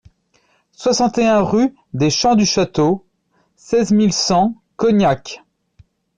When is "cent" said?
4.13-4.55